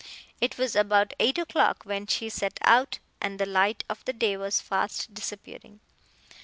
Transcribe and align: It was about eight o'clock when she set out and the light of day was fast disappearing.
It 0.39 0.57
was 0.57 0.75
about 0.75 1.13
eight 1.19 1.37
o'clock 1.37 1.83
when 1.83 2.07
she 2.07 2.27
set 2.27 2.57
out 2.63 2.97
and 3.21 3.37
the 3.39 3.45
light 3.45 3.83
of 3.87 4.03
day 4.03 4.35
was 4.35 4.59
fast 4.59 5.13
disappearing. 5.13 5.79